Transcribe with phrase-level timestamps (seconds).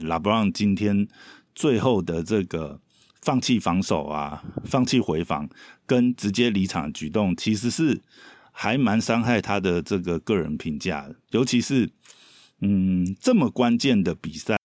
[0.00, 1.06] 拉布朗今天
[1.54, 2.80] 最后的这个
[3.22, 5.48] 放弃防守啊，放弃回防
[5.86, 8.00] 跟直接离场举动，其实是
[8.52, 11.90] 还蛮伤害他的这个个人评价，尤其是
[12.60, 14.56] 嗯这么关键的比赛。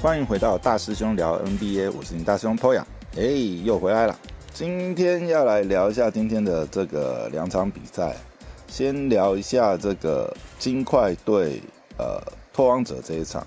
[0.00, 2.84] 欢迎回到大师兄聊 NBA，我是你大师兄 Poya，
[3.16, 3.22] 哎，
[3.64, 4.16] 又回来了。
[4.58, 8.16] 今天要来聊一下今天的这个两场比赛，
[8.66, 11.62] 先聊一下这个金块对
[11.96, 12.20] 呃
[12.52, 13.46] 拓荒者这一场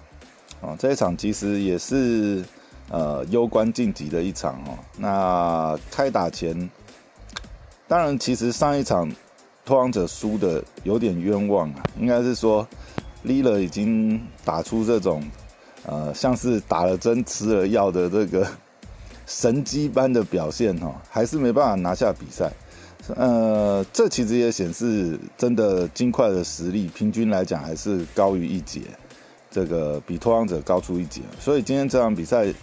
[0.61, 2.41] 啊，这一场其实也是
[2.89, 4.79] 呃攸关晋级的一场哦。
[4.97, 6.71] 那开打前，
[7.89, 9.11] 当然其实上一场
[9.65, 12.65] 拓荒者输的有点冤枉啊，应该是说
[13.23, 15.21] l i l a 已经打出这种。
[15.83, 18.47] 呃，像是打了针吃了药的这个
[19.33, 22.51] 神机般的表现哈，还是没办法拿下比赛。
[23.15, 28.81] 呃，这其实也显示真的金块的实力平均来讲还是高于一截，
[29.49, 31.21] 这个比拓荒者高出一截。
[31.39, 32.53] 所以今天这场比赛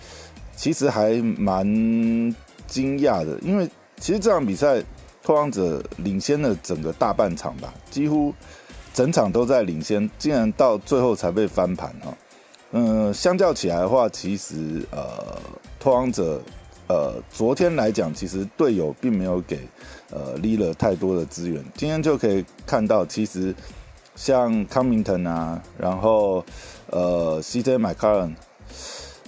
[0.55, 1.65] 其实还蛮
[2.67, 3.67] 惊讶的，因为
[3.99, 4.85] 其实这场比赛
[5.23, 8.33] 拓荒者领先了整个大半场吧，几乎
[8.93, 12.15] 整场都在领先，竟然到最后才被翻盘哈。
[12.73, 15.41] 嗯，相较起来的话，其实呃，
[15.81, 16.39] 拓荒者
[16.89, 19.61] 呃，昨天来讲，其实队友并没有给
[20.11, 21.63] 呃 l 了太多的资源。
[21.77, 23.55] 今天就可以看到，其实
[24.17, 26.43] 像康明腾啊，然后
[26.87, 28.35] 呃，CJ 麦卡伦，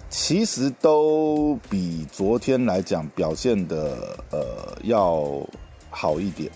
[0.09, 5.47] 其实都比昨天来讲表现的呃要
[5.91, 6.51] 好一点。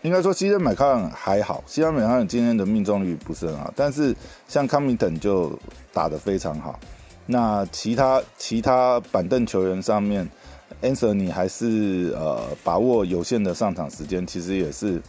[0.00, 4.16] 应该说，西恩麦卡伦还好，西恩麦卡伦今天的命中率不是很好，但是
[4.48, 5.58] 像康明腾就
[5.92, 6.80] 打得非常好。
[7.28, 10.28] 那其他其他板凳球员上面
[10.82, 15.00] ，Anthony 还是呃把握有限的上场时间，其实也是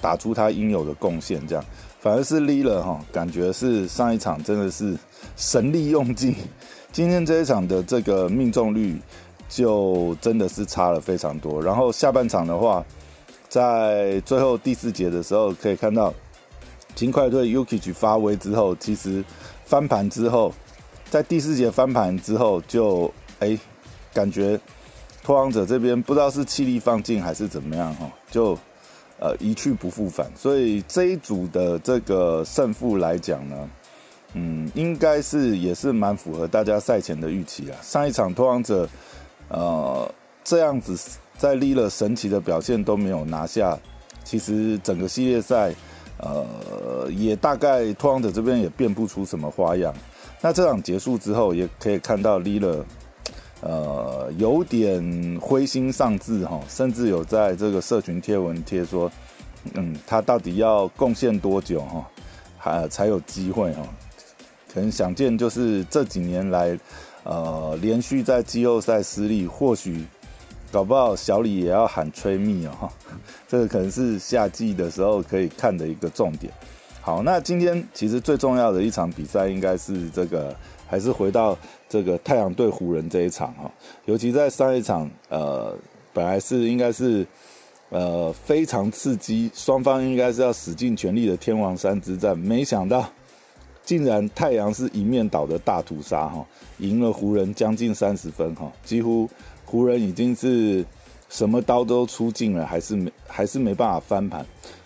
[0.00, 1.46] 打出他应有的贡献。
[1.46, 1.64] 这样
[2.00, 4.96] 反而是 l i l a 哈，感觉是上一场真的是
[5.36, 6.34] 神力用尽，
[6.92, 9.00] 今天这一场的这个命中率
[9.48, 11.62] 就真的是差了非常多。
[11.62, 12.84] 然后下半场的话。
[13.48, 16.14] 在最后第四节的时候，可以看到
[16.94, 19.24] 金块队 Yuki 发威之后，其实
[19.64, 20.54] 翻盘之后，
[21.10, 23.58] 在第四节翻盘之后，就哎
[24.14, 24.56] 感觉
[25.30, 28.58] 拓荒者这边不知道是气力放尽还是怎么样哈，就
[29.20, 30.28] 呃一去不复返。
[30.34, 33.70] 所以这一组的这个胜负来讲呢，
[34.34, 37.78] 嗯，应该是也是蛮符合大家赛前的预期啊。
[37.80, 38.88] 上一场拓荒者
[39.48, 40.98] 呃这样子。
[41.38, 43.78] 在立了神奇的表现都没有拿下，
[44.24, 45.74] 其实整个系列赛，
[46.18, 49.94] 呃，也大概拓荒者这边也变不出什么花样。
[50.42, 52.84] 那这场结束之后，也可以看到立了，
[53.60, 59.10] 呃，有点灰心丧志哈，甚至有在这个社群贴文贴说，
[59.74, 62.06] 嗯，他到底要贡献多久哈，
[62.58, 63.82] 还才有机会哈？
[64.72, 66.78] 可能想见就是这几年来，
[67.24, 70.04] 呃，连续在季后赛失利，或许。
[70.72, 72.88] 搞不好小李也要喊吹蜜哦，
[73.48, 76.52] 这个可能是夏季的时候可以看的一个重点。
[77.00, 80.54] 好，那今天其实最重要的一场比赛应该是这个，
[80.86, 81.58] 还是回到
[81.90, 83.70] 这个太阳对湖人这一场哈。
[84.06, 85.76] 尤其在上一场，呃，
[86.14, 87.26] 本来是应该是
[87.90, 93.06] 呃非常刺激，双方应该是要使尽全力的天王山之战，没想到
[93.84, 96.46] 竟然太阳是一面倒的大屠杀哈，
[96.78, 99.28] 赢了湖人将近三十分哈，几乎。
[99.66, 100.84] 湖人已经是
[101.28, 104.44] 什么刀都出尽了，还是没还是没办法翻盘。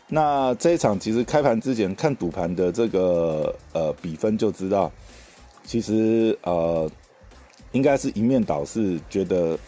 [0.08, 4.92] 那这一场其实开盘之前看赌盘的这个呃比分就知道，
[5.64, 6.88] 其实呃
[7.72, 9.58] 应该是一面倒，是觉得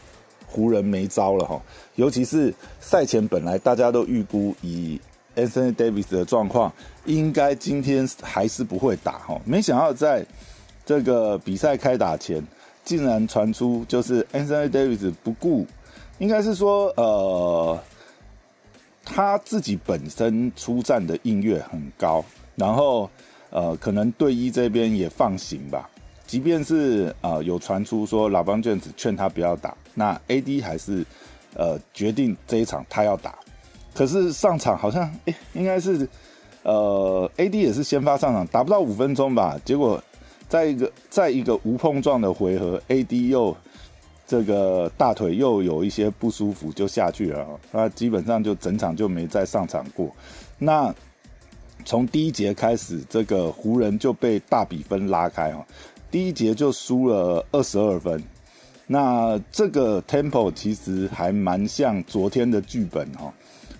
[0.47, 1.61] 湖人没招了哈。
[1.97, 5.01] 尤其是赛前本来大家都预估以
[5.35, 6.73] Anthony Davis 的状况，
[7.05, 9.41] 应该今天还是不会打哈。
[9.45, 10.25] 没想到在
[10.85, 12.47] 这个比赛开打前。
[12.87, 15.67] 竟然传出就是 Anthony Davis 不顾，
[16.19, 17.77] 应该是说呃
[19.05, 22.25] 他自己本身出战的音乐很高，
[22.55, 23.11] 然后
[23.50, 25.91] 呃可能队医这边也放行吧。
[26.26, 31.05] 即便是呃有传出说老邦卷子劝他不要打，那 AD 还是
[31.55, 33.34] 呃决定这一场他要打。
[33.94, 36.08] 可是上场好像诶应该是
[36.62, 40.02] 呃 AD 也是先发上场，打不到五分钟吧，结果。
[40.49, 43.56] 在一个在一个无碰撞的回合，AD 又
[44.29, 47.44] 这个大腿又有一些不舒服，就下去了。
[47.72, 50.08] 那基本上就整场就没再上场过。
[50.56, 50.94] 那
[51.84, 55.67] 从第一节开始，这个湖人就被大比分拉开哈，
[56.17, 58.25] 第一节就输了二十二分。
[58.87, 63.31] 那这个 tempo 其实还蛮像昨天的剧本哈，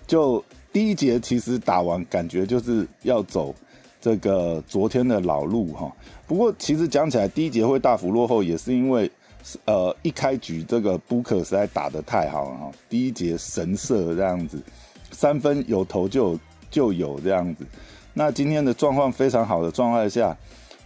[0.05, 3.55] 就第一节其实打完，感觉就是要走
[3.99, 5.91] 这个昨天的老路哈。
[6.27, 9.09] 不过其实讲起来，第一节会大幅落后，也是因为
[9.65, 12.71] 呃一开局这个布克实在打得太好了哈。
[12.87, 14.61] 第一节神射这样子，
[15.09, 16.39] 三分有投就
[16.69, 17.65] 就有这样子。
[18.13, 20.37] 那今天的状况非常好的状态下，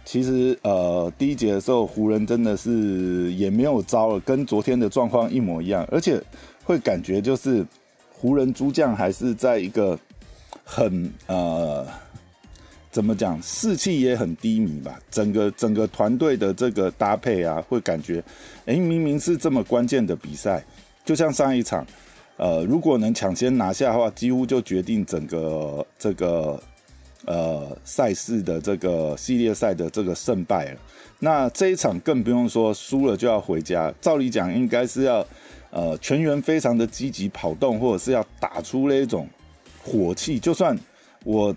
[0.04, 6.20] 其实呃第一节的时候，湖人真的是也没有招了，跟昨天的状况一模一样，而且
[6.64, 7.66] 会感觉就是
[8.10, 9.98] 湖人诸将还是在一个
[10.64, 11.86] 很呃。
[12.90, 13.40] 怎么讲？
[13.42, 15.00] 士气也很低迷吧。
[15.10, 18.22] 整个整个团队的这个搭配啊，会感觉，
[18.66, 20.62] 哎，明明是这么关键的比赛，
[21.02, 21.86] 就像上一场，
[22.36, 26.62] 呃，如果能抢先拿下的话，几乎就决定整个这个
[27.26, 30.80] 呃赛事的这个系列赛的这个胜败了。
[31.18, 33.92] 那这一场更不用说，输了就要回家。
[34.00, 35.26] 照理讲，应该是要
[35.70, 39.28] 呃全员非常的积极跑动，或者是要打出那一种
[39.82, 40.38] 火气。
[40.38, 40.78] 就算
[41.24, 41.54] 我。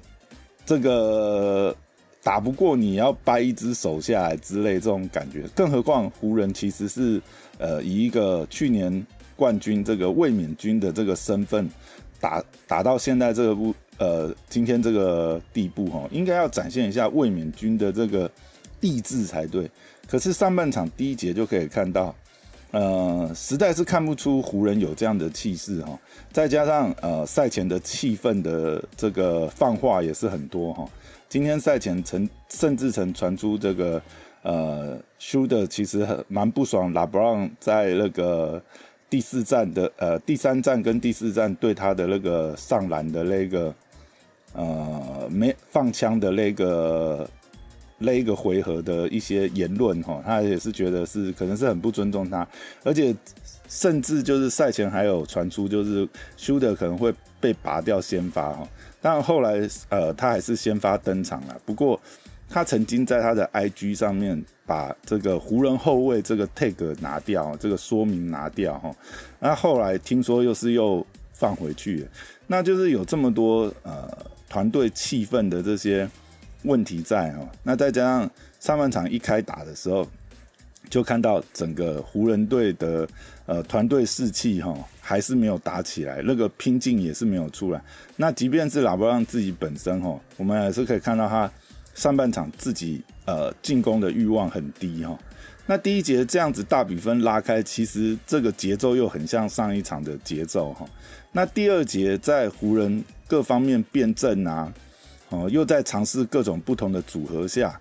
[0.67, 1.75] 这个
[2.23, 7.21] 打不过你要掰一只手下来之类这种感觉，更何况湖人其实是
[7.59, 11.69] 呃以一个去年冠军这个卫冕军的这个身份
[12.19, 18.29] 打打到现在这个不呃今天这个地步哈，应该要展现一下卫冕军的这个
[18.81, 19.69] 意志才对。
[20.07, 22.15] 可是上半场第一节就可以看到。
[22.71, 25.97] 呃，实在是看不出湖人有这样的气势哈，
[26.33, 30.85] 再加上呃赛前的气氛的这个放话也是很多哈。
[31.29, 34.01] 今天赛前曾甚至曾传出这个
[34.41, 38.61] 呃输的其实很蛮不爽，拉布朗在那个
[39.09, 43.73] 第四站的呃第三站跟第四站对他的那个上篮的那个
[44.55, 47.29] 呃没放枪的那个。
[47.97, 52.45] 那一个回合的一些言论哈，他也是觉得是可能是很不尊重他，
[52.83, 53.15] 而且
[53.69, 56.05] 甚至就是赛前还有传出就是
[56.35, 58.67] 休德可能会被拔掉先发哈，
[59.01, 61.57] 但后来呃他还是先发登场了。
[61.65, 61.97] 不过
[62.49, 68.93] 他曾经在他的 IG 上面把这个湖人后卫这个 tag 拿掉，这个说明拿掉哈，
[69.39, 72.05] 那后来听说又是又放回去，
[72.45, 74.05] 那就是有这么多呃
[74.55, 76.09] 团队气氛的这些。
[76.63, 80.07] 问题在哦，那再加上上半场一开打的时候，
[80.89, 83.07] 就看到整个湖人队的
[83.45, 87.79] 呃团队士气哈还是没有打起来，那个拼劲也是没有出来。
[88.15, 91.51] 那即便是拉布朗自己本身哈，我们还是可以看到他
[91.93, 95.15] 上半场自己呃进攻的欲望很低哈。
[95.67, 100.83] 那第一节这样子大比分拉开，其实这个节奏又很像上一场的节奏哈。
[101.31, 104.73] 那第二节在湖人各方面辩证啊。
[105.29, 107.77] 哦，又在尝试各种不同的组合下，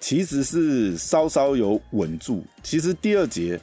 [0.00, 2.42] 其实是稍稍有稳住。
[2.62, 3.60] 其实第二节，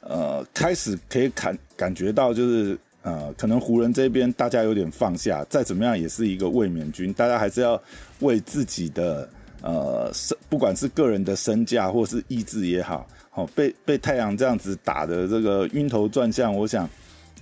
[0.00, 7.80] 呃，开始可以感感觉到，就是呃，可能湖人这边大家有点放下，再怎么样也是一个卫冕军，大家还是要
[8.20, 9.28] 为自己的
[9.62, 16.88] 呃身，不管是个人的身价或是意志也好，好被被太阳这样子打的这个晕头转向，我想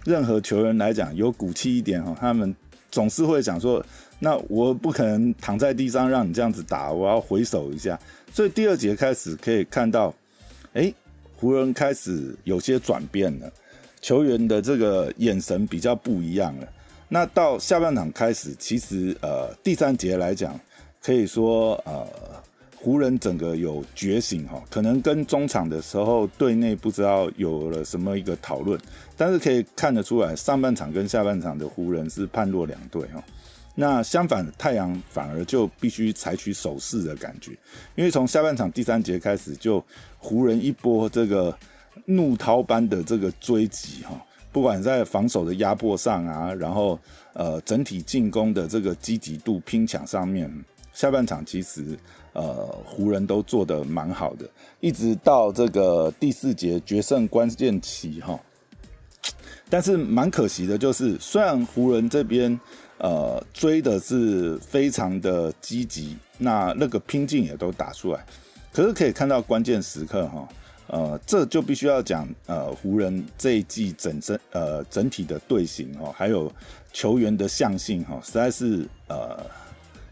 [0.05, 2.55] 任何球员来讲有骨气一点哈，他们
[2.95, 3.85] 总是会想说。
[4.21, 7.99] 那我不可能躺在地上让你这样子打，我要回手一下。
[8.33, 10.15] 所以第二节开始可以看到，
[10.73, 10.91] 哎，
[11.37, 13.53] 湖人开始有些转变了，
[14.01, 16.69] 球员的这个眼神比较不一样了。
[17.09, 20.59] 那到下半场开始，其实呃第三节来讲，
[21.03, 22.07] 可以说呃
[22.85, 28.79] 湖人整个有觉醒哈，可能跟中场的时候队内不知道有了什么一个讨论，
[29.17, 33.25] 但是可以看得出来，上半场跟下半场的湖人是判若两队哈。
[33.75, 37.53] 那相反，太阳反而就必须采取守势的感觉，
[37.95, 39.83] 因为从下半场第三节开始，就
[40.19, 41.57] 湖人一波这个
[42.05, 44.21] 怒涛般的这个追击哈，
[44.53, 47.01] 不管在防守的压迫上啊，然后
[47.33, 50.53] 呃整体进攻的这个积极度拼抢上面，
[50.95, 51.99] 下半场其实
[52.33, 52.55] 呃
[52.87, 54.49] 湖人都做得蛮好的，
[54.81, 58.41] 一直到这个第四节决胜关键期哈，
[59.69, 62.59] 但是蛮可惜的就是，虽然湖人这边。
[62.99, 68.25] 呃，追的是非常的积极，那那个拼劲也都打出来，
[68.73, 70.49] 可是可以看到关键时刻哈，
[70.87, 76.51] 呃，这就必须要讲呃湖人这一季整身呃整体的队形哈，还有
[76.93, 79.45] 球员的向性哈，实在是呃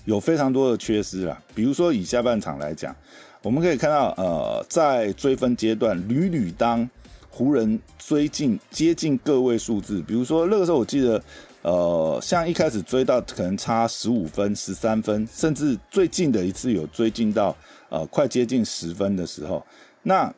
[0.04, 1.40] 有非常多的缺失啊。
[1.54, 2.94] 比如说以下半场来讲，
[3.42, 6.88] 我们可以看到呃在追分阶段屡屡当
[7.30, 11.22] 湖人追进接近个位数字，比如说那个时候我记得。
[11.64, 17.56] 呃，像一开始追到可能差十五分、十三分，甚至最近的一次有追进到
[17.88, 19.64] 呃快接近十分的时候，
[20.02, 20.34] 那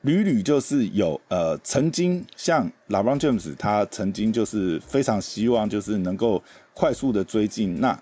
[0.00, 6.42] 屡屡就是有呃曾经像拉布朗詹姆斯，他曾经就是非常希望就是能够
[6.74, 7.80] 快速的追进。
[7.80, 7.96] 那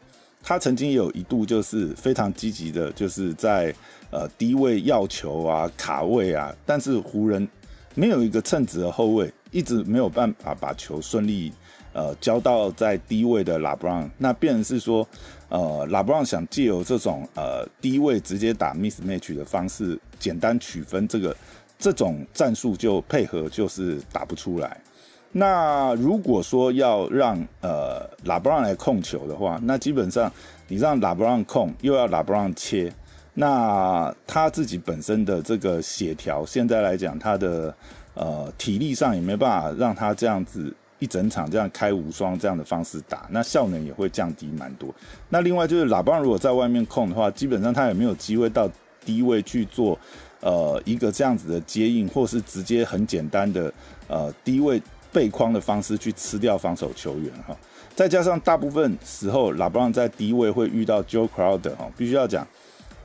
[0.48, 3.70] 他曾经有一度就是非常积极的，就是在
[4.10, 7.46] 呃低位要球啊、卡位啊，但是湖人
[7.94, 11.52] 没有一个称职的后卫，一直没有办法把球顺利
[11.92, 14.10] 呃交到在低位的拉布朗。
[14.16, 15.06] 那变成是说，
[15.50, 21.36] 呃，拉布朗想借由这种呃低位直接打 miss match 的方式，简单取分，这个
[21.78, 24.80] 这种战术就配合就是打不出来。
[25.30, 30.32] 那如果说要让呃拉布朗来控球的话，那基本上
[30.68, 32.90] 你让拉布朗控，又要拉布朗切，
[33.34, 37.74] 那他自己本身的这个协调，现在来讲他的
[38.14, 44.92] 呃体力上也没办法让他这样子一整场这样开无双这样的方式打，那效能也会降低蛮多。
[45.28, 48.68] 那另外就是拉布朗如果在外面控的话，基本上他也没有机会到
[49.04, 49.96] 低位去做
[50.40, 53.70] 呃一个这样子的接应，或是直接很简单的
[54.08, 54.82] 呃低位。
[55.18, 57.56] 背框的方式去吃掉防守球员哈，
[57.92, 62.46] 再加上大部分时候拉布朗在低位会遇到 Joe Crowder 哈，必须要讲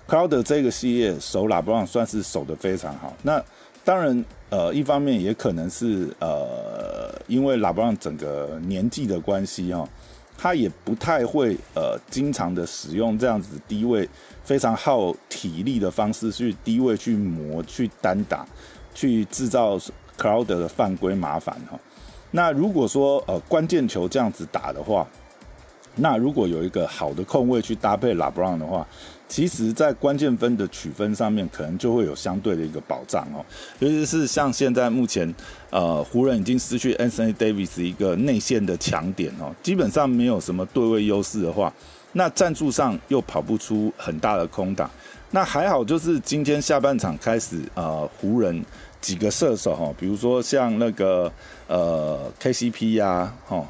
[0.08, 3.12] Crowder 这个系列守拉布朗算是守的非常好。
[3.24, 3.44] 那
[3.84, 9.90] 当然呃一方面也可能是呃因为拉布朗整个年纪的关系哈，
[10.38, 14.08] 他也不太会呃经常的使用这样子低位
[14.44, 18.46] 非常耗体力的方式去低位去磨去单打
[18.94, 19.80] 去制造
[20.16, 21.80] Crowder 的犯规麻烦哈。
[22.36, 25.08] 那如果说呃关键球这样子打的话，
[25.96, 28.86] 那如果有一个好的控位去搭配拉布朗的话，
[29.28, 33.46] 其实在关键分的取分上面，可能就会有相对的一个保障哦。
[33.78, 35.32] 尤其是像现在目前
[35.70, 41.72] 呃湖人已经失去 Anthony Davis 一个内线的强点哦，基本上没有什么对位优势的话，
[42.14, 44.90] 那战术上又跑不出很大的空档。
[45.30, 48.66] 那还好，就是今天下半场开始呃湖人。
[49.04, 51.30] 几个射手哈，比如说像那个
[51.68, 53.62] 呃 KCP 呀，哈，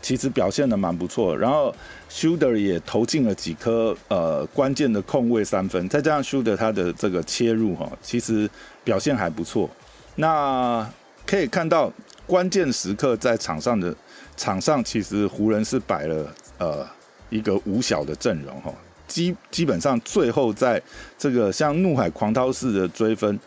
[0.00, 1.36] 其实表现的蛮不错。
[1.36, 1.72] 然后
[2.10, 8.48] Shooter 也投进了几颗呃关键的空位三分，再加上 Shooter 他的这个切入哈，其实
[8.82, 9.68] 表现还不错。
[10.16, 10.90] 那
[11.26, 11.92] 可以看到
[12.26, 13.94] 关键时刻在场上的
[14.38, 16.88] 场上，其实湖人是摆了呃
[17.28, 18.72] 一个五小的阵容哈，
[19.06, 20.80] 基基本上最后在
[21.18, 23.38] 这个像怒海狂涛式的追分。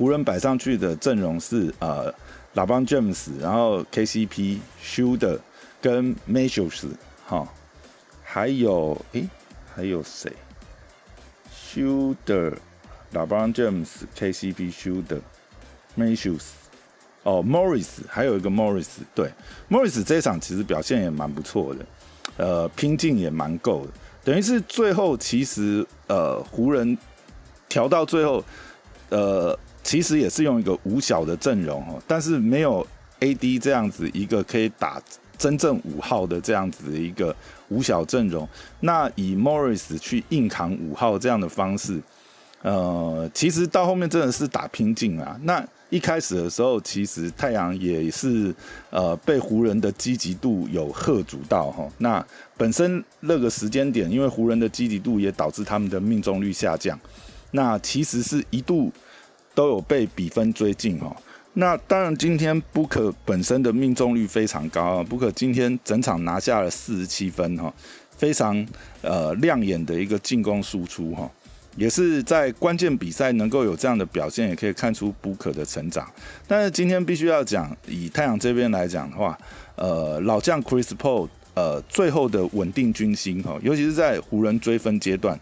[0.00, 2.10] 湖人摆上去的阵容是呃，
[2.54, 5.38] 拉邦 James，然后 KCP、Shooter
[5.78, 6.86] 跟 Matthews
[7.26, 7.46] 哈，
[8.22, 9.28] 还有诶，
[9.74, 10.32] 还有谁
[11.54, 12.54] ？Shooter、
[13.12, 15.20] 拉邦 James、KCP、Shooter、
[15.98, 16.44] Matthews，
[17.24, 19.30] 哦，Morris，还有一个 Morris，对
[19.68, 21.86] ，Morris 这一场其实表现也蛮不错的，
[22.38, 23.92] 呃，拼劲也蛮够的，
[24.24, 26.96] 等于是最后其实呃，湖人
[27.68, 28.42] 调到最后，
[29.10, 29.58] 呃。
[29.90, 32.86] 其实也是用一个五小的阵容哦，但是没有
[33.18, 35.02] AD 这样子一个可以打
[35.36, 37.34] 真正五号的这样子的一个
[37.70, 42.00] 五小阵容，那以 Morris 去硬扛五号这样的方式，
[42.62, 45.36] 呃，其实到后面真的是打拼劲啊。
[45.42, 48.54] 那一开始的时候，其实太阳也是
[48.90, 51.88] 呃被湖人的积极度有喝阻到哈。
[51.98, 52.24] 那
[52.56, 56.96] 本身那个时间点，因为湖人的积极度也导致他们的命中率下降，
[57.50, 58.92] 那其实是一度。
[59.60, 61.14] 都有被比分追进哈，
[61.52, 67.70] 那当然今天布克本身的命中率非常高啊，布克今天整场拿下了四十七分哈，
[68.16, 68.66] 非常
[69.02, 71.30] 呃亮眼的一个进攻输出哈，
[71.76, 76.10] 也是在关键比赛能够有这样的表现，也可以看出布克的成长。
[76.48, 79.38] 但是今天必须要讲，以太阳这边来讲的话，
[79.74, 85.38] 呃，老将 Chris Paul 呃最后的稳定军心哈，尤其是在湖人追分阶段，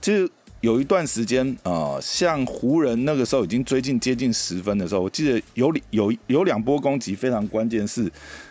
[0.00, 0.28] 其实。
[0.62, 8.08] 有一段时间，呃，像湖人那个时候已经追进接近十分的时候，我记得有有有两波攻击非常关键，是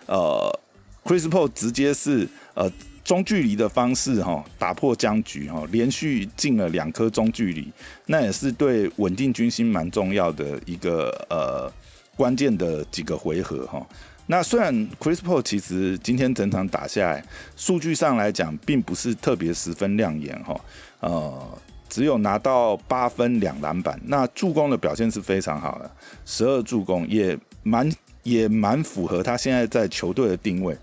[0.07, 0.59] 呃
[1.05, 2.69] ，Chris Paul 直接是呃
[3.05, 7.71] 中距离的方式哈打破僵局哈，连续进了两颗中距离，
[8.07, 11.71] 那也是对稳定军心蛮重要的一个呃
[12.17, 13.87] 关键的几个回合哈。
[14.27, 17.23] 那虽然 Chris Paul 其实今天整场打下来，
[17.55, 20.59] 数据上来讲并不是特别十分亮眼哈，
[20.99, 21.57] 呃。
[21.91, 25.91] 只有拿到八分两篮板，那助攻的表现是非常好的，
[26.25, 27.91] 十二助攻也蛮
[28.23, 30.73] 也蛮符合他现在在球队的定位，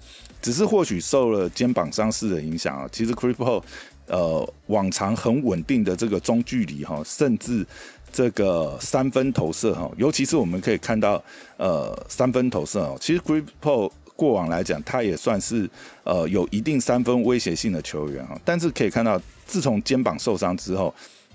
[0.42, 2.86] 只是或许受了肩膀伤势的影响啊。
[2.92, 3.62] 其实 Chris Paul
[4.06, 7.66] 呃往常很稳定的这个中距离哈，甚至
[8.12, 11.24] 这个三分投射哈，尤其是我们可以看到
[11.56, 15.70] 呃三分投射哦，其实 Chris Paul 过往来讲他也算是
[16.02, 19.18] 呃有一定三分威胁性的球员啊，但是可以看到。
[19.50, 20.94] 自从肩膀受伤之后，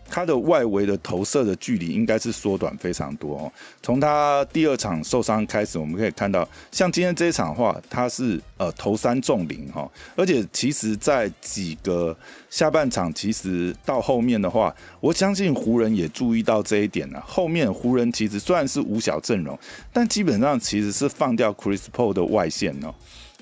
[0.09, 3.51] 他的外围的投射的距离应该是缩短非常多哦。
[3.81, 12.15] 从他第二场受伤开始，我们可以看到，像今天这一场的话，他是呃投三中零哈，而且其实在几个
[12.49, 17.23] 下半场，其实到后面的话，我相信湖人也注意到这一点了。
[17.25, 19.57] 后面湖人其实虽然是五小阵容，
[19.91, 22.93] 但基本上其实是放掉 Chris Paul 的外线哦。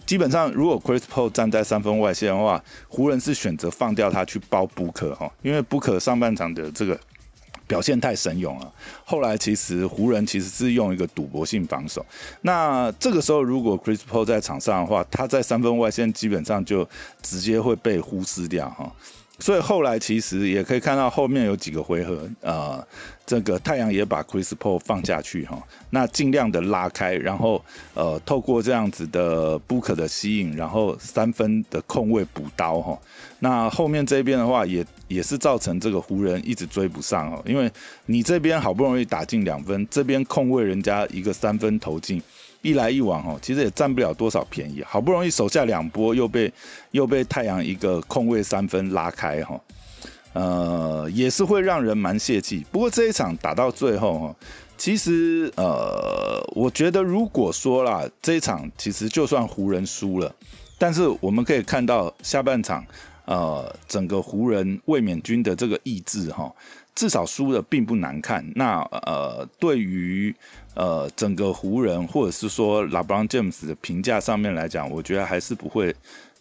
[0.06, 7.00] 基本上，如果 Chris Paul 站在三分外线的话，湖人是选择放掉他去包布克哈，因为布克上半场的这个
[7.66, 8.74] 表现太神勇了。
[9.06, 12.06] 后来其实湖人其实是用一个赌博性防守。
[12.42, 16.88] 那这个时候，如果 Chris Paul 在场上的话，他在三分外线基本上就
[17.22, 18.92] 直接会被忽视掉哈。
[19.42, 22.86] 所以后来其实也可以看到后面有几个回合，呃，
[23.26, 27.62] 这个太阳也把 Chris Paul 放下去哈，那尽量的拉开，然后
[27.96, 32.98] 呃透过这样子的 Book 的吸引，然后三分的空位补刀哈。
[33.40, 37.72] 那后面这边的话也也是造成这个湖人一直追不上哦，因为
[38.06, 42.22] 你这边好不容易打进两分，这边空位人家一个三分投进。
[42.62, 44.84] 一来一往哦，其实也占不了多少便宜。
[44.84, 46.52] 好不容易手下两波，又被
[46.92, 49.60] 又被太阳一个空位三分拉开哈，
[50.34, 52.66] 呃，也是会让人蛮泄气。
[52.72, 54.36] 不过这一场打到最后哈，
[54.78, 60.34] 其实呃，我觉得如果说啦，这一场其实就算湖人输了，
[60.78, 62.86] 但是我们可以看到下半场
[63.26, 66.52] 呃，整个湖人卫冕军的这个意志哈。
[67.02, 68.46] 至少输的并不难看。
[68.54, 70.32] 那呃，对于
[70.76, 75.96] 呃整个湖人或者是说拉布朗詹姆斯的评价上面来讲，我觉得还是不会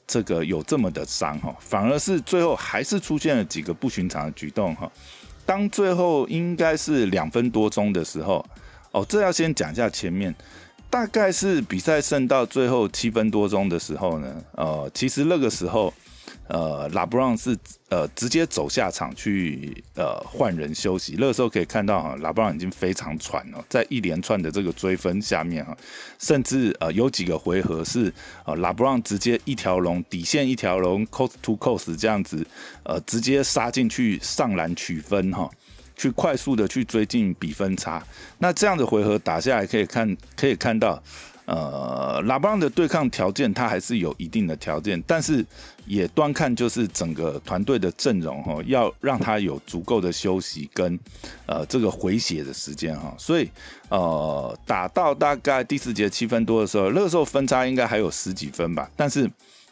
[0.06, 1.56] 这个有这么的伤哈。
[1.60, 4.92] 反而是最后还是出现了几个不寻常的举动哈。
[5.46, 8.44] 当最后应该是两分多钟的时候，
[8.90, 10.34] 哦，这要先讲一下前面，
[10.90, 15.90] 大概是比赛剩到最后七分多钟的时候呢，呃，其实那个时候。
[16.48, 17.56] 呃，拉布朗是
[17.88, 21.16] 呃直接走下场去呃换人休息。
[21.18, 25.76] 那个时候可以看到哈，拉布朗已经非常喘了，在一连串的这个追分下面哈，
[26.18, 28.12] 甚至呃有几个回合是
[28.44, 32.44] 呃拉布朗直接一条龙底线一条龙 cost to cost 这样子
[32.82, 35.48] 呃直接杀进去上篮取分哈，
[35.96, 38.04] 去快速的去追进比分差。
[38.38, 41.00] 那这样的回合打下来可以看可以看到。
[41.50, 45.44] 呃，拉布朗的对抗条件他还是有一定的条件，但是
[45.84, 50.96] 也端看就是整个团队的阵容哈，要让他有足够的休息跟
[51.46, 53.50] 呃这个回血的时间哈，所以
[53.88, 59.28] 呃打到大概第四节七分多的时候，那个时候分差应该还有十几分吧，但是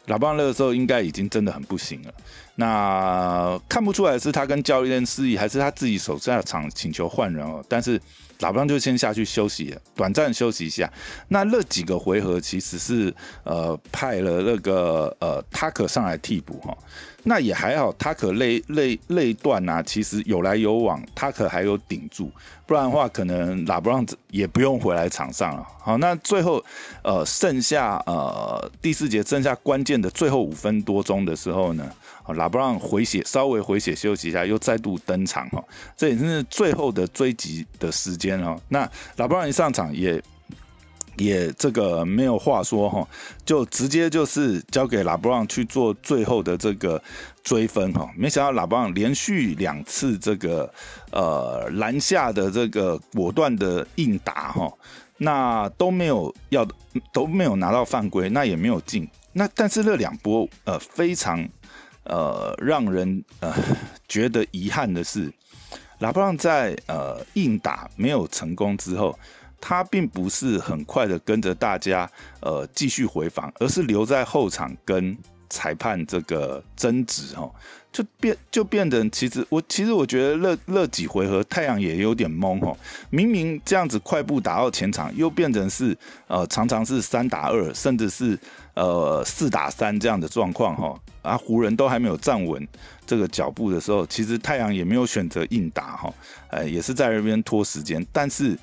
[0.07, 2.13] 拉布朗那个时候应该已经真的很不行了，
[2.55, 7.97] 那看不出来是他跟教练示意，还是他自己手下场请求换人哦，但是。
[8.39, 10.91] 老布就先下去休息了，短暂休息一下。
[11.27, 16.77] 那那几个回合其实是呃派了那个呃他可上来替补哈。
[17.23, 22.31] 那也还好，他可累累累段啊，其实有来有往，他可还有顶住。
[22.65, 25.67] 不然的话，可能拉布朗也不用回来场上了。
[25.81, 26.63] 好，那最后
[27.03, 31.91] 呃剩下呃第四节剩下关键的最后五分多钟的时候呢？
[32.33, 35.63] 拉布朗回血，稍微回血休息一下，又再度登场哈，
[35.97, 38.59] 这也是最后的追击的时间哦。
[38.67, 40.21] 那拉布朗一上场也
[41.17, 43.07] 也这个没有话说哈，
[43.45, 47.01] 就直接就是交给拉布朗去做最后的这个
[47.43, 48.09] 追分哈。
[48.15, 50.71] 没想到拉布朗连续两次这个
[51.11, 54.71] 呃篮下的这个果断的硬打哈，
[55.17, 56.65] 那都没有要
[57.11, 59.07] 都没有拿到犯规，那也没有进。
[59.33, 61.47] 那但是那两波呃非常。
[62.09, 63.53] 呃，让人呃
[64.07, 65.31] 觉得遗憾的是，
[65.99, 69.17] 拉布朗在呃硬打没有成功之后，
[69.61, 72.09] 他并不是很快的跟着大家
[72.41, 75.17] 呃继续回防，而是留在后场跟
[75.49, 77.53] 裁判这个争执哦，
[77.91, 82.77] 就变就变得其实我其实我觉得那那几回合太阳也有点懵哦，
[83.09, 85.97] 明明这样子快步打到前场，又变成是
[86.27, 88.37] 呃常常是三打二，甚至是
[88.75, 90.99] 呃四打三这样的状况哈。
[91.21, 92.65] 啊，湖人都还没有站稳
[93.05, 96.13] 这个脚步的时候，其实太阳也没有选择硬打哈，
[96.49, 98.03] 呃，也是在那边拖时间。
[98.13, 98.57] 但是，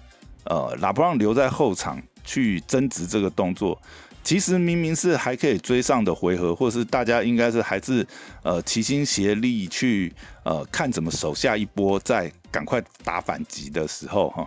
[0.45, 3.79] 呃，拉布朗留在后场去争执这个动作，
[4.27, 8.05] 其实明明是还可以追上的回合，或是大家应该是还是
[8.43, 10.13] 呃齐心协力去
[10.43, 14.47] 呃看怎么守下一波，再赶快打反击的时候哈，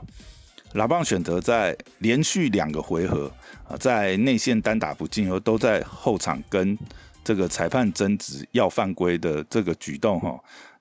[0.74, 3.32] 拉棒选择在连续两个回合
[3.70, 6.78] 啊，在内线单打不进，后都在后场跟。
[7.22, 10.40] 这个裁判争执要犯规的这个举动哈，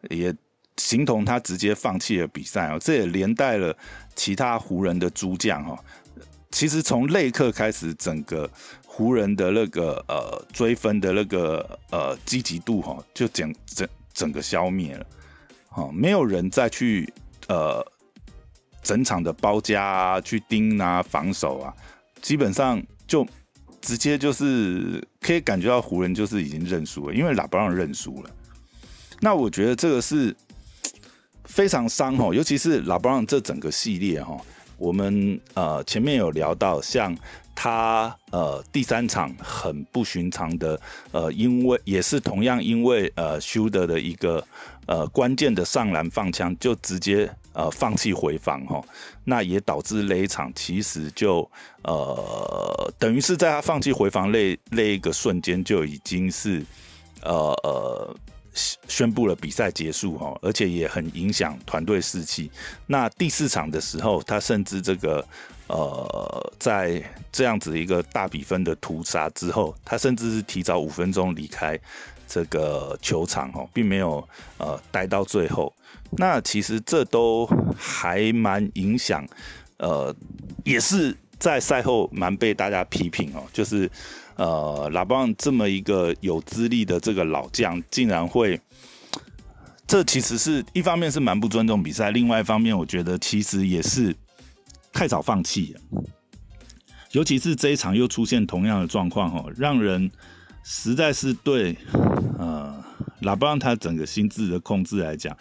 [0.09, 0.35] 也
[0.79, 3.77] 形同他直接放弃了比赛哦，这也连带了
[4.15, 5.77] 其他湖人的诸将哈。
[6.51, 8.49] 其实从内克开始，整个
[8.91, 15.07] 湖人的那个呃追分的那个呃积极度哈，就整整整个消灭了。
[15.69, 17.13] 哈，没有人再去
[17.49, 17.85] 呃
[18.83, 21.73] 整场的包夹啊，去盯啊，防守啊，
[22.23, 23.25] 基本上就
[23.83, 28.31] 直接就是可以感觉到湖人就是已经认输了，因为拉布朗认输了。
[29.21, 30.35] 那我觉得这个是
[31.45, 34.41] 非常伤哈，尤其是拉布朗这整个系列哈，
[34.79, 37.15] 我们呃前面有聊到像。
[37.61, 44.47] 他呃第三场很不寻常的呃，因为也是同样因为呃修德的一个
[44.87, 48.81] 呃关键的上篮放枪，就直接呃放弃回防哈，
[49.25, 51.51] 那也导致那一场其实就
[51.83, 56.65] 呃等于是在他放弃回防那那一个瞬间就已经是
[57.25, 58.17] 呃呃
[58.89, 62.51] 宣布了比赛结束哦，而且也很影响团队士气。
[62.87, 65.25] 那第四场的时候，他甚至这个。
[65.69, 66.99] 呃，在
[67.31, 71.79] 这样子一个大比分的屠杀之后，他甚至是提早五分钟离开
[72.27, 75.71] 这个球场哦，并没有呃待到最后。
[76.13, 79.29] 那其实这都还蛮影响，
[79.77, 80.17] 呃，
[80.65, 83.91] 也是在赛后蛮被大家批评哦，就是
[84.39, 88.59] 呃，拉布朗这么一个有资历的这个老将，竟然会，
[89.87, 94.17] 这其实是一方面是蛮不尊重比赛，另外一方面我觉得其实也是。
[94.91, 96.03] 太早放弃了，
[97.13, 100.11] 尤其是这一场又出现同样的状况，哈，让人
[100.65, 101.77] 实在是对
[102.37, 102.83] 呃
[103.21, 105.37] 拉布朗他整个心智的控制来讲，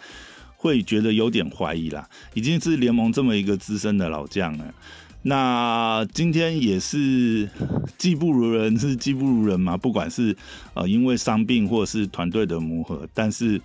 [0.54, 2.08] 会觉得有点怀疑啦。
[2.34, 4.74] 已经是联盟这么一个资深的老将了，
[5.22, 7.48] 那今天也是
[7.96, 9.76] 技不如人，是技不如人嘛？
[9.76, 10.36] 不管是
[10.74, 13.60] 呃因为伤病或者是团队的磨合，但是。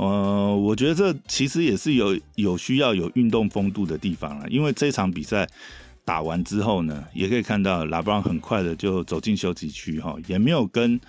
[0.00, 5.44] 呃，我觉得这其实也是有有需要有运动风度的地方了，因为这场比赛
[6.04, 11.00] 打完之后呢，也可以看到拉布朗很快的就走进休息区哈，也没有跟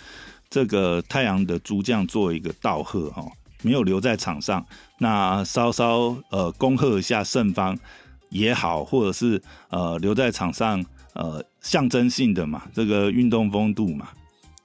[0.50, 3.24] 这个太阳的主将做一个道贺哈，
[3.62, 4.66] 没有留在场上，
[4.98, 7.78] 那稍稍呃恭贺一下胜方
[8.30, 14.10] 也好，或者是呃留在场上呃象征性的嘛，这个运动风度嘛。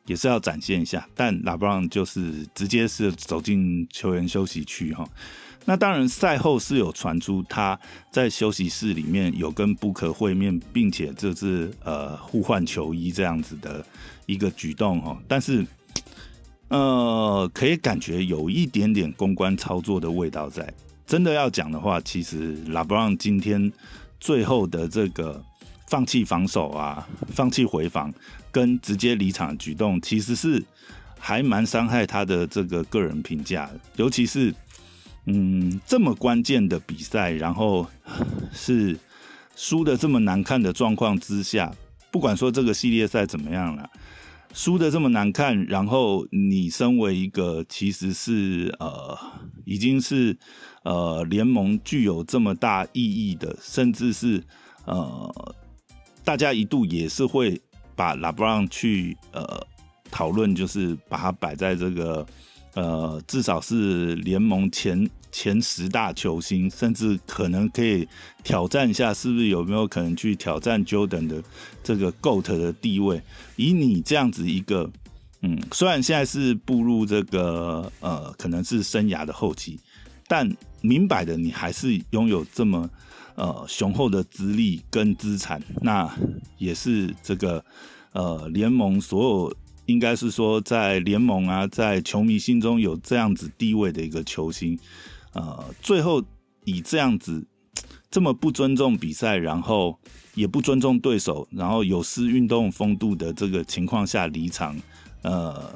[0.06, 5.02] 也是要展现一下，但拉布朗就是直接是走进球员休息区哈。
[5.64, 13.82] 那当然赛后是有传出他在休息室里面有跟布克会面，并且这是呃互换球衣这样子的
[14.26, 15.18] 一个举动哈。
[15.26, 15.66] 但是
[16.68, 20.70] 呃可以感觉有一点点公关操作的味道在。
[21.06, 23.72] 真的要讲的话，其实拉布朗今天
[24.20, 25.42] 最后的这个
[25.88, 28.12] 放弃防守啊，放弃回防。
[28.50, 30.62] 跟直接离场举动，其实是
[31.18, 33.80] 还蛮伤害他的这个个人评价的。
[33.96, 34.54] 尤其是，
[35.24, 37.84] 嗯，这么关键的比赛，然后
[38.52, 38.96] 是
[39.56, 41.74] 输的这么难看的状况之下，
[42.12, 43.90] 不管说这个系列赛怎么样了，
[44.54, 49.18] 输的这么难看，然后你身为一个其实是呃，
[49.66, 50.34] 已经是
[50.84, 54.42] 呃联盟具有这么大意义的，甚至是
[54.86, 55.54] 呃，
[56.24, 57.60] 大家一度也是会。
[57.96, 59.64] 把拉布朗去呃
[60.10, 62.26] 讨论，就是把它摆在这个
[62.74, 68.06] 呃至少是联盟前前十大球星，甚至可能可以
[68.44, 71.42] 挑战一下，是不是有没有可能去挑战 Jordan 的
[71.82, 73.20] 这个 GOAT 的地位？
[73.56, 74.88] 以你这样子一个
[75.40, 79.80] 嗯，虽然现在是步入这个呃可能是生涯的后期，
[80.28, 80.48] 但
[80.80, 82.88] 明摆的你还是拥有这么。
[83.36, 86.08] 呃，雄厚的资历跟资产，那
[86.56, 87.64] 也是这个
[88.12, 94.78] 呃联盟所有应该是说在联盟啊，在球迷心中有这样子地位的一个球星，
[95.34, 96.24] 呃，最后
[96.64, 97.46] 以这样子
[98.10, 99.98] 这么不尊重比赛，然后
[100.34, 104.74] 也不尊重对手，然后有失运动风度的这个情况下离场，
[105.22, 105.70] 呃，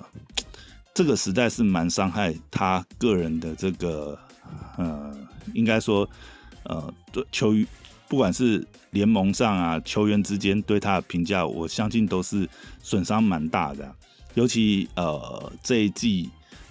[0.95, 4.19] 这个实在是蛮伤害他个人的这个
[4.77, 5.15] 呃，
[5.53, 6.09] 应该说。
[6.65, 7.67] 呃，对球员，
[8.09, 12.47] 不管是联盟上啊，球员之间对他的评价，我相信都是
[12.83, 13.91] 损伤蛮大的。
[14.35, 16.29] 尤其呃这一季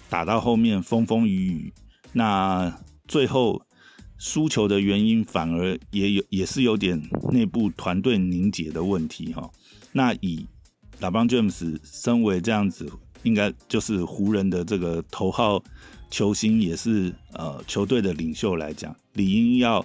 [0.08, 1.72] 打到后面风风雨雨，
[2.18, 2.76] 那
[3.06, 3.62] 最后
[4.18, 7.00] 输球的原因反而也有也是有点
[7.30, 9.48] 内部团队凝结的问题哈。
[9.92, 10.44] 那以
[10.98, 12.90] 拉邦詹姆斯身为这样子，
[13.22, 15.62] 应该就是湖人的这个头号。
[16.10, 19.84] 球星也是呃球队的领袖来讲，理应要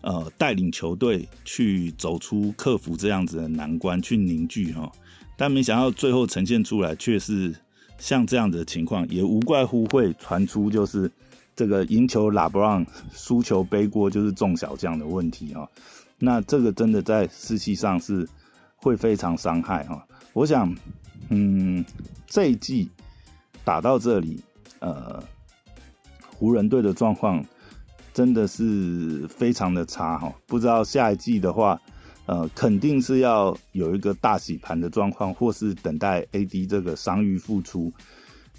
[0.00, 4.90] 呃带领球队去走出克服这样子的难关，去凝聚哈。
[5.36, 7.54] 但没想到最后呈现出来却是
[7.98, 11.12] 像这样的情况，也无怪乎会传出就是
[11.56, 15.68] 这个赢球拉布朗，输球背锅就是众小将的问题哈。
[16.18, 18.28] 那这个真的在士气上是
[18.76, 20.06] 会非常伤害哈。
[20.34, 20.72] 我想，
[21.30, 21.84] 嗯，
[22.26, 22.88] 这一季
[23.64, 24.40] 打到这里。
[24.78, 25.24] 呃，
[26.26, 27.42] 湖人队的状况
[28.12, 31.80] 真的是非常的差哈，不知道下一季的话，
[32.26, 37.90] 呃，肯定是要有一个大洗盘的状况，或是等待 AD 这个伤愈复出。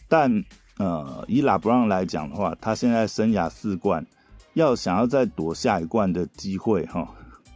[0.08, 0.44] 但
[0.78, 4.06] 呃，以拉布朗来讲的话，他现在生涯四冠，
[4.54, 7.08] 要想要再夺下一冠的机会哈，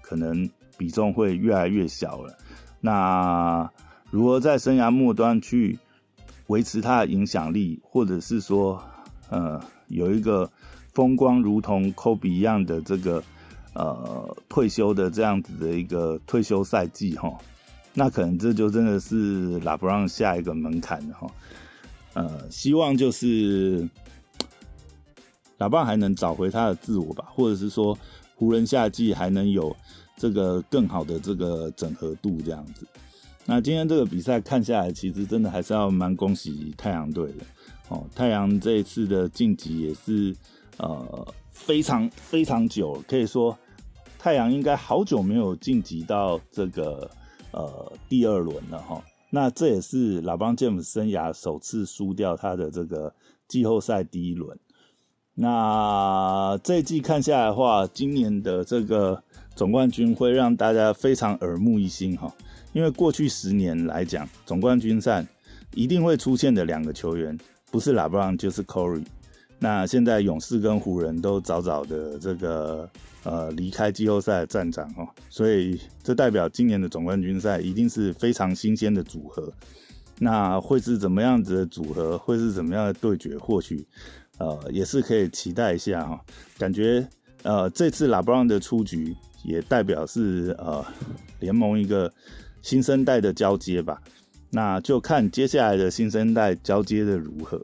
[0.02, 2.36] 可能比重会越来越小了。
[2.80, 3.70] 那
[4.10, 5.78] 如何在生涯末端去
[6.48, 8.82] 维持他的影响力，或者是说，
[9.30, 10.50] 呃，有一个
[10.94, 13.24] 风光如同科比一样的这个
[13.74, 17.32] 呃退休的这样子的一个退休赛季哈，
[17.94, 21.30] 那可能这就真的是拉布朗下一个门槛哈。
[22.14, 23.88] 呃，希望就是
[25.58, 27.98] 拉布朗还能找回他的自我吧，或者是说
[28.36, 29.76] 湖人夏季还能有
[30.18, 32.86] 这个更好的这个整合度这样子。
[33.46, 37.46] 那今天这个比赛看下来，其实真的还是要蛮恭喜太阳队的
[37.90, 38.06] 哦。
[38.16, 40.36] 太阳这一次的晋级也是
[40.78, 43.58] 呃非常非常久，可以说
[44.20, 47.10] 太阳应该好久没有晋级到这个
[47.52, 49.02] 呃第二轮了哈。
[49.34, 53.12] 那这也是拉邦詹姆斯生涯首次输掉他的这个
[53.48, 54.60] 季后赛第一轮。
[55.34, 59.24] 那这一季看下来的话，今年的这个
[59.56, 62.32] 总冠军会让大家非常耳目一新哈。
[62.74, 65.26] 因为过去十年来讲，总冠军赛
[65.74, 67.38] 一定会出现的两个球员，
[67.72, 69.06] 不是拉布朗就是 Corey。
[69.62, 72.90] 那现在勇士跟湖人都早早的这个
[73.24, 79.54] 呃离开季后赛的战场哦，所以这代表今年的总冠军赛一定是非常新鲜的组合。
[80.18, 82.18] 那会是怎么样子的组合？
[82.18, 83.38] 会是怎么样的对决？
[83.38, 83.86] 或许
[84.40, 86.20] 呃也是可以期待一下哈。
[86.58, 87.08] 感觉
[87.44, 90.84] 呃这次拉布朗的出局也代表是呃
[91.40, 92.12] 联盟一个。
[92.64, 94.00] 新生代的交接吧，
[94.52, 97.60] 那就看接下来的新生代交接的如何。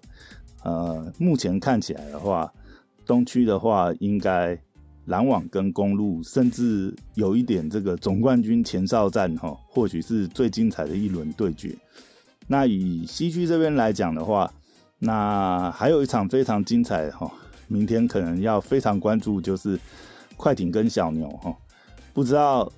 [0.68, 2.52] 呃，目前看起来的话，
[3.06, 4.60] 东区的话应该
[5.06, 11.74] 篮网跟公路，甚至有一点这个总冠军前哨战哈，或许是最精彩的一轮对决。
[12.48, 14.54] 那以西区这边来讲的话，
[15.00, 17.32] 那还有一场非常精彩哈，
[17.70, 19.80] 明天可能要非常关注，就是
[20.36, 21.56] 快艇跟小牛哈，
[22.14, 22.70] 不知道。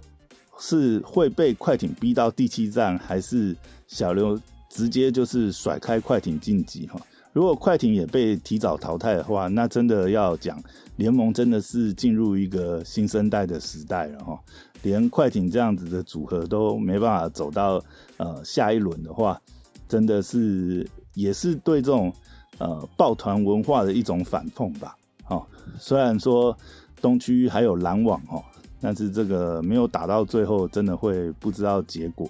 [0.62, 3.56] 是会被快艇逼到第七站，还是
[3.88, 4.38] 小刘
[4.70, 7.00] 直接就是甩开快艇晋级哈？
[7.34, 10.62] 如果快艇也被提早淘汰的话，那真的要讲
[10.96, 14.40] 联盟真的是进入一个新生代的时代了哈。
[14.84, 17.84] 连快艇这样子的组合都没办法走到
[18.18, 19.40] 呃下一轮的话，
[19.88, 22.14] 真的是也是对这种
[22.58, 24.96] 呃抱团文化的一种反讽吧。
[25.24, 26.58] 好，虽然说
[27.02, 28.44] 东区还有篮网哈。
[28.82, 32.30] 但是这个没有打到最后，真的会不知道结果。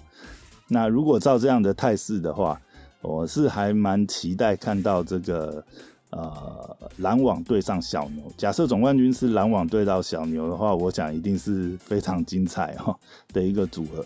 [0.66, 2.60] 那如果照这样的态势的话，
[3.02, 5.64] 我是还蛮期待看到这个
[6.10, 8.22] 呃篮网对上小牛。
[8.36, 12.94] 假设总冠军是篮网对到小牛的话，我想一定是非常精彩哈
[13.32, 14.04] 的一个组合。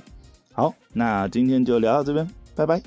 [0.52, 2.80] 好，那今天就聊到这边，拜拜。